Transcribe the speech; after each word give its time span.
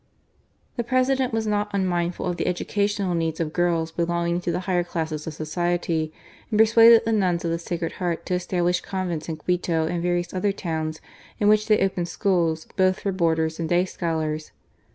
The 0.77 0.83
President 0.83 1.31
was 1.31 1.45
not 1.45 1.69
unmindful 1.73 2.25
of 2.25 2.37
the 2.37 2.47
educational 2.47 3.13
needs 3.13 3.39
of 3.39 3.53
girls 3.53 3.91
belonging 3.91 4.41
to 4.41 4.51
the 4.51 4.61
higher 4.61 4.83
classes 4.83 5.27
of 5.27 5.35
society: 5.35 6.11
and 6.49 6.57
persuaded 6.57 7.05
the 7.05 7.11
Nuns 7.11 7.45
of 7.45 7.51
the 7.51 7.59
Sacred 7.59 7.91
Heart 8.01 8.25
to 8.25 8.33
establish 8.33 8.81
convents 8.81 9.29
in 9.29 9.35
Quito 9.37 9.85
and 9.85 10.01
various 10.01 10.33
other 10.33 10.51
towns, 10.51 11.01
in 11.39 11.47
which 11.49 11.67
they 11.67 11.85
opened 11.85 12.07
schools, 12.07 12.65
both 12.75 13.01
for 13.01 13.11
boarders 13.11 13.59
and 13.59 13.69
day 13.69 13.85
scholars. 13.85 14.51